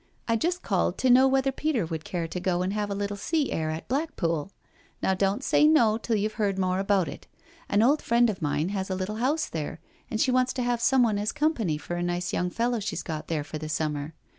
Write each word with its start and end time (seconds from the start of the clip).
I 0.27 0.35
just 0.35 0.63
called 0.63 0.97
to 0.97 1.11
know 1.11 1.27
whether 1.27 1.51
Peter 1.51 1.85
would 1.85 2.03
care 2.03 2.27
to 2.27 2.39
go 2.39 2.63
and 2.63 2.73
have 2.73 2.89
a 2.89 2.95
little 2.95 3.15
sea 3.15 3.51
air 3.51 3.69
at 3.69 3.87
Blackpool?— 3.87 4.51
Now 5.03 5.13
don't 5.13 5.43
say 5.43 5.67
no 5.67 5.99
till 5.99 6.15
youVe 6.15 6.33
heard 6.33 6.57
more 6.57 6.79
about 6.79 7.07
it. 7.07 7.27
'An 7.69 7.83
old 7.83 8.01
friend 8.01 8.27
of 8.27 8.41
mine 8.41 8.69
has 8.69 8.89
a 8.89 8.95
little 8.95 9.17
house 9.17 9.45
there, 9.47 9.79
and 10.09 10.19
she 10.19 10.31
wants 10.31 10.53
to 10.53 10.63
have 10.63 10.81
someone 10.81 11.19
as 11.19 11.31
company 11.31 11.77
for 11.77 11.97
a 11.97 12.01
nice 12.01 12.33
young 12.33 12.49
fellow 12.49 12.79
she's 12.79 13.03
got 13.03 13.27
there 13.27 13.43
for 13.43 13.59
the 13.59 13.69
summer. 13.69 14.15